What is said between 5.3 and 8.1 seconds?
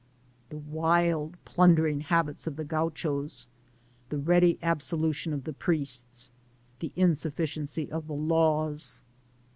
of the priests— the insufficiency of